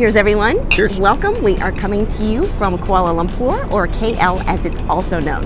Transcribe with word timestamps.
Cheers, 0.00 0.16
everyone. 0.16 0.66
Cheers. 0.70 0.98
Welcome. 0.98 1.42
We 1.42 1.58
are 1.58 1.72
coming 1.72 2.06
to 2.06 2.24
you 2.24 2.46
from 2.52 2.78
Kuala 2.78 3.12
Lumpur, 3.14 3.70
or 3.70 3.86
KL 3.86 4.42
as 4.46 4.64
it's 4.64 4.80
also 4.88 5.20
known. 5.20 5.44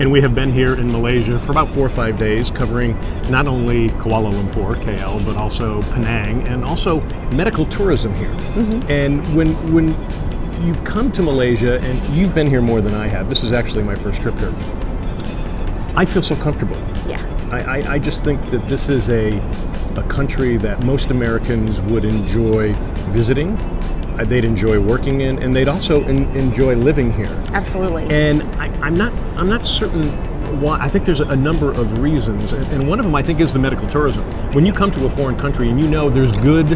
And 0.00 0.12
we 0.12 0.20
have 0.20 0.34
been 0.34 0.52
here 0.52 0.74
in 0.74 0.92
Malaysia 0.92 1.38
for 1.38 1.52
about 1.52 1.70
four 1.70 1.86
or 1.86 1.88
five 1.88 2.18
days, 2.18 2.50
covering 2.50 2.92
not 3.30 3.48
only 3.48 3.88
Kuala 3.92 4.30
Lumpur, 4.30 4.76
KL, 4.82 5.24
but 5.24 5.38
also 5.38 5.80
Penang, 5.94 6.46
and 6.46 6.62
also 6.62 7.00
medical 7.32 7.64
tourism 7.64 8.14
here. 8.16 8.28
Mm-hmm. 8.28 8.90
And 8.90 9.34
when 9.34 9.54
when 9.72 9.88
you 10.62 10.74
come 10.84 11.10
to 11.12 11.22
Malaysia, 11.22 11.80
and 11.80 12.14
you've 12.14 12.34
been 12.34 12.50
here 12.50 12.60
more 12.60 12.82
than 12.82 12.92
I 12.92 13.08
have, 13.08 13.30
this 13.30 13.42
is 13.42 13.52
actually 13.52 13.84
my 13.84 13.94
first 13.94 14.20
trip 14.20 14.38
here. 14.38 14.54
I 15.96 16.04
feel 16.04 16.20
so 16.20 16.36
comfortable. 16.36 16.76
Yeah. 17.08 17.22
I, 17.50 17.60
I, 17.60 17.92
I 17.94 17.98
just 17.98 18.24
think 18.24 18.50
that 18.50 18.68
this 18.68 18.90
is 18.90 19.08
a, 19.08 19.38
a 19.96 20.02
country 20.06 20.58
that 20.58 20.84
most 20.84 21.10
Americans 21.10 21.80
would 21.80 22.04
enjoy 22.04 22.74
visiting, 23.14 23.56
Uh, 24.18 24.24
they'd 24.24 24.44
enjoy 24.44 24.80
working 24.80 25.20
in, 25.20 25.38
and 25.42 25.54
they'd 25.54 25.68
also 25.68 26.02
en- 26.04 26.24
enjoy 26.36 26.74
living 26.74 27.12
here. 27.12 27.30
Absolutely. 27.52 28.04
And 28.10 28.42
I, 28.56 28.66
I'm 28.80 28.94
not 28.94 29.12
I'm 29.36 29.48
not 29.48 29.66
certain 29.66 30.08
why. 30.60 30.78
I 30.80 30.88
think 30.88 31.04
there's 31.04 31.20
a 31.20 31.36
number 31.36 31.70
of 31.72 31.98
reasons, 31.98 32.52
and, 32.52 32.66
and 32.72 32.88
one 32.88 32.98
of 32.98 33.04
them 33.04 33.14
I 33.14 33.22
think 33.22 33.40
is 33.40 33.52
the 33.52 33.58
medical 33.58 33.88
tourism. 33.88 34.24
When 34.52 34.64
you 34.64 34.72
come 34.72 34.90
to 34.92 35.06
a 35.06 35.10
foreign 35.10 35.36
country 35.36 35.68
and 35.68 35.78
you 35.78 35.86
know 35.86 36.08
there's 36.08 36.32
good, 36.40 36.66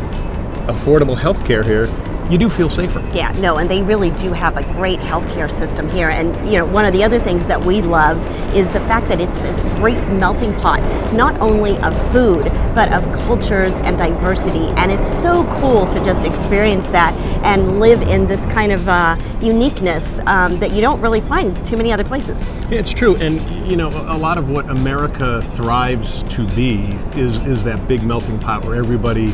affordable 0.69 1.16
health 1.16 1.45
care 1.47 1.63
here, 1.63 1.87
you 2.30 2.39
do 2.39 2.48
feel 2.48 2.70
safer. 2.70 3.01
Yeah, 3.12 3.33
no, 3.33 3.57
and 3.57 3.69
they 3.69 3.83
really 3.83 4.11
do 4.12 4.33
have 4.33 4.57
a 4.57 4.62
great 4.75 5.01
healthcare 5.01 5.51
system 5.51 5.88
here. 5.88 6.11
And 6.11 6.34
you 6.51 6.59
know, 6.59 6.66
one 6.66 6.84
of 6.84 6.93
the 6.93 7.02
other 7.02 7.19
things 7.19 7.47
that 7.47 7.61
we 7.61 7.83
love 7.83 8.19
is 8.55 8.69
the 8.69 8.80
fact 8.80 9.09
that 9.09 9.21
it's 9.21 9.37
this 9.38 9.62
great 9.79 9.98
melting 10.15 10.52
pot, 10.61 10.80
not 11.12 11.38
only 11.41 11.79
of 11.79 12.12
food, 12.12 12.45
but 12.74 12.93
of 12.93 13.02
cultures 13.27 13.74
and 13.77 13.98
diversity. 13.98 14.66
And 14.77 14.93
it's 14.93 15.09
so 15.23 15.45
cool 15.61 15.87
to 15.88 16.05
just 16.05 16.24
experience 16.24 16.87
that 16.88 17.15
and 17.45 17.80
live 17.80 18.02
in 18.02 18.27
this 18.27 18.45
kind 18.46 18.73
of 18.73 18.88
uh, 18.88 19.16
uniqueness 19.40 20.21
um, 20.27 20.59
that 20.60 20.71
you 20.71 20.80
don't 20.80 21.01
really 21.01 21.21
find 21.21 21.65
too 21.65 21.77
many 21.77 21.93
other 21.93 22.05
places. 22.05 22.40
Yeah, 22.71 22.79
It's 22.79 22.93
true, 22.93 23.16
and 23.16 23.40
you 23.68 23.77
know 23.77 23.90
a 23.90 24.10
a 24.10 24.18
lot 24.21 24.38
of 24.38 24.51
what 24.51 24.68
America 24.68 25.40
thrives 25.40 26.24
to 26.24 26.46
be 26.49 26.99
is 27.15 27.40
is 27.46 27.65
that 27.65 27.88
big 27.88 28.02
melting 28.02 28.38
pot 28.38 28.65
where 28.65 28.74
everybody 28.74 29.33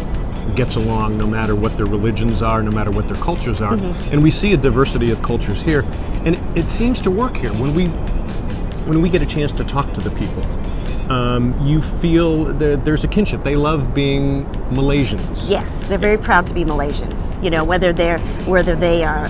gets 0.55 0.77
along 0.77 1.19
no 1.19 1.27
matter 1.27 1.55
what 1.55 1.77
their 1.77 1.87
religions 1.87 2.43
are, 2.43 2.63
no 2.63 2.71
matter 2.71 2.91
what 2.91 3.09
their 3.09 3.17
cultures 3.17 3.61
are, 3.61 3.75
and 3.75 4.23
we 4.23 4.31
see 4.31 4.53
a 4.53 4.57
diversity 4.57 5.11
of 5.11 5.23
cultures 5.23 5.61
here, 5.61 5.83
and 6.25 6.37
it, 6.37 6.65
it 6.65 6.71
seems 6.71 7.01
to 7.01 7.11
work 7.11 7.37
here 7.37 7.53
when 7.55 7.75
we 7.75 7.89
when 8.87 9.03
we 9.03 9.09
get 9.09 9.21
a 9.21 9.27
chance 9.27 9.53
to 9.53 9.65
talk 9.65 9.93
to 9.95 10.01
the 10.01 10.11
people. 10.11 10.43
Um, 11.11 11.57
you 11.65 11.81
feel 11.81 12.45
that 12.45 12.85
there's 12.85 13.05
a 13.05 13.09
kinship. 13.09 13.45
They 13.45 13.57
love 13.57 13.95
being 13.95 14.45
Malaysians. 14.71 15.49
Yes, 15.49 15.87
they're 15.89 15.99
very 15.99 16.19
proud 16.19 16.47
to 16.49 16.55
be 16.55 16.65
Malaysians. 16.65 17.43
You 17.43 17.51
know, 17.51 17.65
whether 17.65 17.93
they're 17.93 18.19
whether 18.47 18.75
they 18.75 19.05
are 19.05 19.29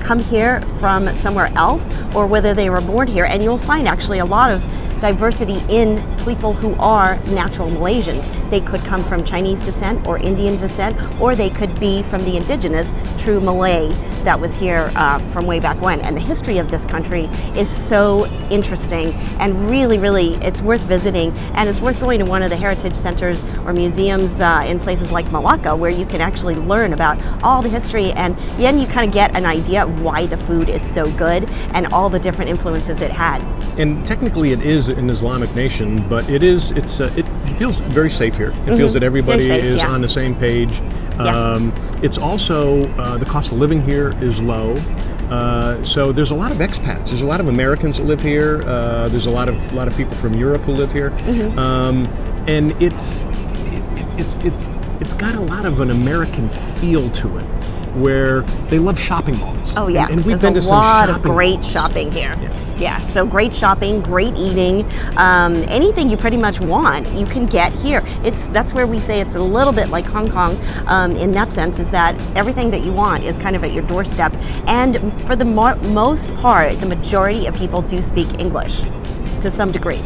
come 0.00 0.18
here 0.18 0.60
from 0.78 1.12
somewhere 1.14 1.50
else 1.56 1.90
or 2.14 2.26
whether 2.26 2.52
they 2.52 2.68
were 2.68 2.80
born 2.80 3.08
here, 3.08 3.24
and 3.24 3.42
you'll 3.42 3.58
find 3.58 3.88
actually 3.88 4.18
a 4.18 4.24
lot 4.24 4.50
of 4.50 4.62
diversity 5.00 5.62
in 5.68 6.02
people 6.24 6.52
who 6.52 6.74
are 6.74 7.16
natural 7.26 7.68
Malaysians. 7.70 8.24
They 8.50 8.60
could 8.60 8.80
come 8.80 9.04
from 9.04 9.24
Chinese 9.24 9.62
descent 9.64 10.06
or 10.06 10.18
Indian 10.18 10.56
descent, 10.56 10.96
or 11.20 11.34
they 11.34 11.50
could 11.50 11.78
be 11.78 12.02
from 12.04 12.24
the 12.24 12.36
indigenous 12.36 12.88
true 13.22 13.40
Malay 13.40 13.92
that 14.24 14.40
was 14.40 14.54
here 14.56 14.90
uh, 14.96 15.18
from 15.30 15.46
way 15.46 15.60
back 15.60 15.80
when. 15.80 16.00
And 16.00 16.16
the 16.16 16.20
history 16.20 16.58
of 16.58 16.70
this 16.70 16.84
country 16.84 17.24
is 17.54 17.68
so 17.68 18.26
interesting 18.50 19.12
and 19.38 19.70
really, 19.70 19.98
really, 19.98 20.34
it's 20.36 20.60
worth 20.60 20.80
visiting. 20.82 21.30
And 21.54 21.68
it's 21.68 21.80
worth 21.80 22.00
going 22.00 22.18
to 22.20 22.24
one 22.24 22.42
of 22.42 22.50
the 22.50 22.56
heritage 22.56 22.94
centers 22.94 23.44
or 23.64 23.72
museums 23.72 24.40
uh, 24.40 24.64
in 24.66 24.80
places 24.80 25.10
like 25.10 25.30
Malacca 25.30 25.76
where 25.76 25.90
you 25.90 26.06
can 26.06 26.20
actually 26.20 26.54
learn 26.54 26.92
about 26.92 27.22
all 27.42 27.62
the 27.62 27.68
history 27.68 28.12
and 28.12 28.36
then 28.58 28.78
you 28.78 28.86
kind 28.86 29.08
of 29.08 29.14
get 29.14 29.36
an 29.36 29.46
idea 29.46 29.84
of 29.84 30.02
why 30.02 30.26
the 30.26 30.36
food 30.36 30.68
is 30.68 30.82
so 30.82 31.10
good 31.12 31.48
and 31.74 31.86
all 31.88 32.08
the 32.08 32.18
different 32.18 32.50
influences 32.50 33.00
it 33.00 33.10
had. 33.10 33.42
And 33.78 34.06
technically, 34.06 34.52
it 34.52 34.62
is 34.62 34.88
an 34.88 35.10
Islamic 35.10 35.54
nation, 35.54 36.06
but 36.08 36.28
it 36.30 36.42
is 36.42 36.70
it's 36.72 37.00
uh, 37.00 37.12
it 37.16 37.26
feels 37.58 37.76
very 37.76 38.10
safe 38.10 38.36
here. 38.36 38.52
It 38.66 38.76
feels 38.76 38.92
that 38.94 39.02
everybody 39.02 39.48
safe, 39.48 39.64
is 39.64 39.78
yeah. 39.78 39.90
on 39.90 40.00
the 40.00 40.08
same 40.08 40.34
page. 40.36 40.80
Um, 41.18 41.72
it's 42.04 42.18
also 42.18 42.84
uh, 42.94 43.16
the 43.18 43.24
cost 43.24 43.50
of 43.52 43.58
living 43.58 43.82
here 43.82 44.14
is 44.22 44.38
low. 44.40 44.74
Uh, 45.30 45.82
so 45.82 46.12
there's 46.12 46.30
a 46.30 46.34
lot 46.34 46.52
of 46.52 46.58
expats. 46.58 47.08
There's 47.08 47.22
a 47.22 47.24
lot 47.24 47.40
of 47.40 47.48
Americans 47.48 47.96
that 47.96 48.04
live 48.04 48.20
here. 48.20 48.62
Uh, 48.62 49.08
there's 49.08 49.26
a 49.26 49.30
lot 49.30 49.48
of 49.48 49.54
a 49.72 49.74
lot 49.74 49.88
of 49.88 49.96
people 49.96 50.14
from 50.16 50.34
Europe 50.34 50.62
who 50.62 50.72
live 50.72 50.92
here, 50.92 51.10
Mm-hmm. 51.10 51.58
um, 51.58 52.06
and 52.46 52.70
it's 52.82 53.24
it, 53.24 53.98
it, 53.98 54.20
it's 54.20 54.34
it's 54.44 54.62
it's 55.00 55.14
got 55.14 55.34
a 55.34 55.40
lot 55.40 55.64
of 55.64 55.80
an 55.80 55.90
American 55.90 56.48
feel 56.78 57.08
to 57.10 57.38
it, 57.38 57.44
where 57.96 58.42
they 58.68 58.78
love 58.78 58.98
shopping 59.00 59.38
malls. 59.38 59.72
Oh 59.76 59.88
yeah, 59.88 60.02
and, 60.04 60.10
and 60.12 60.16
we've 60.18 60.26
there's 60.26 60.42
been 60.42 60.52
a 60.52 60.56
to 60.56 60.62
some 60.62 60.76
lot 60.76 61.08
of 61.08 61.22
great 61.22 61.60
malls. 61.60 61.72
shopping 61.72 62.12
here. 62.12 62.36
Yeah. 62.40 62.60
Yeah, 62.76 63.06
so 63.08 63.24
great 63.24 63.54
shopping, 63.54 64.00
great 64.00 64.34
eating, 64.36 64.84
um, 65.16 65.54
anything 65.68 66.10
you 66.10 66.16
pretty 66.16 66.36
much 66.36 66.58
want, 66.58 67.08
you 67.12 67.24
can 67.24 67.46
get 67.46 67.72
here. 67.72 68.02
It's 68.24 68.46
that's 68.46 68.74
where 68.74 68.86
we 68.86 68.98
say 68.98 69.20
it's 69.20 69.36
a 69.36 69.40
little 69.40 69.72
bit 69.72 69.90
like 69.90 70.04
Hong 70.06 70.28
Kong. 70.28 70.58
Um, 70.86 71.12
in 71.16 71.30
that 71.32 71.52
sense, 71.52 71.78
is 71.78 71.88
that 71.90 72.20
everything 72.36 72.72
that 72.72 72.82
you 72.82 72.92
want 72.92 73.22
is 73.22 73.38
kind 73.38 73.54
of 73.54 73.62
at 73.62 73.72
your 73.72 73.84
doorstep, 73.84 74.34
and 74.66 74.98
for 75.26 75.36
the 75.36 75.44
mo- 75.44 75.76
most 75.76 76.34
part, 76.36 76.78
the 76.80 76.86
majority 76.86 77.46
of 77.46 77.54
people 77.54 77.80
do 77.80 78.02
speak 78.02 78.40
English 78.40 78.82
to 79.42 79.50
some 79.52 79.70
degree. 79.70 80.02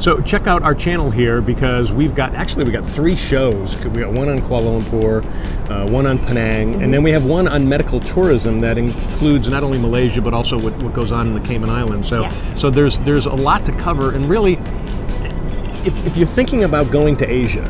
So 0.00 0.18
check 0.22 0.46
out 0.46 0.62
our 0.62 0.74
channel 0.74 1.10
here 1.10 1.42
because 1.42 1.92
we've 1.92 2.14
got 2.14 2.34
actually 2.34 2.64
we 2.64 2.72
got 2.72 2.86
three 2.86 3.14
shows. 3.14 3.76
We 3.84 4.00
got 4.00 4.14
one 4.14 4.30
on 4.30 4.40
Kuala 4.40 4.80
Lumpur, 4.80 5.22
uh, 5.70 5.86
one 5.90 6.06
on 6.06 6.18
Penang, 6.18 6.82
and 6.82 6.92
then 6.92 7.02
we 7.02 7.10
have 7.10 7.26
one 7.26 7.46
on 7.46 7.68
medical 7.68 8.00
tourism 8.00 8.60
that 8.60 8.78
includes 8.78 9.50
not 9.50 9.62
only 9.62 9.78
Malaysia 9.78 10.22
but 10.22 10.32
also 10.32 10.58
what, 10.58 10.72
what 10.78 10.94
goes 10.94 11.12
on 11.12 11.26
in 11.26 11.34
the 11.34 11.40
Cayman 11.40 11.68
Islands. 11.68 12.08
So 12.08 12.22
Yes. 12.22 12.60
so 12.60 12.70
there's 12.70 12.98
there's 13.00 13.26
a 13.26 13.34
lot 13.34 13.66
to 13.66 13.72
cover, 13.72 14.14
and 14.14 14.24
really, 14.24 14.54
if, 15.84 16.06
if 16.06 16.16
you're 16.16 16.26
thinking 16.26 16.64
about 16.64 16.90
going 16.90 17.14
to 17.18 17.30
Asia, 17.30 17.68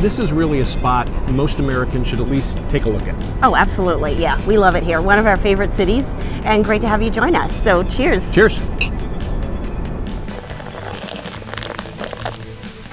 this 0.00 0.18
is 0.18 0.32
really 0.32 0.60
a 0.60 0.66
spot 0.66 1.08
most 1.30 1.60
Americans 1.60 2.08
should 2.08 2.20
at 2.20 2.28
least 2.28 2.58
take 2.68 2.84
a 2.84 2.90
look 2.90 3.08
at. 3.08 3.16
Oh, 3.42 3.56
absolutely, 3.56 4.12
yeah, 4.12 4.38
we 4.46 4.58
love 4.58 4.74
it 4.74 4.82
here. 4.82 5.00
One 5.00 5.18
of 5.18 5.24
our 5.26 5.38
favorite 5.38 5.72
cities, 5.72 6.04
and 6.44 6.62
great 6.62 6.82
to 6.82 6.88
have 6.88 7.00
you 7.00 7.08
join 7.08 7.34
us. 7.34 7.54
So, 7.62 7.84
cheers. 7.84 8.30
Cheers. 8.34 8.60